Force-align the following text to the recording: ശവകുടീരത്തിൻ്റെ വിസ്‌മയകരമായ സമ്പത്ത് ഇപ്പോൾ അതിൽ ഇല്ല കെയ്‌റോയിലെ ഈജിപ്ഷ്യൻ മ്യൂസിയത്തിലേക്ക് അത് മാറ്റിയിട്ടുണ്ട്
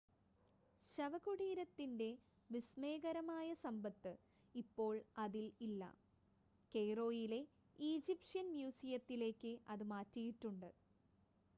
ശവകുടീരത്തിൻ്റെ 0.87 2.07
വിസ്‌മയകരമായ 2.49 3.49
സമ്പത്ത് 3.61 4.13
ഇപ്പോൾ 4.55 4.93
അതിൽ 5.17 5.45
ഇല്ല 5.61 5.83
കെയ്‌റോയിലെ 6.73 7.41
ഈജിപ്ഷ്യൻ 7.79 8.49
മ്യൂസിയത്തിലേക്ക് 8.55 9.53
അത് 9.69 9.85
മാറ്റിയിട്ടുണ്ട് 9.93 10.69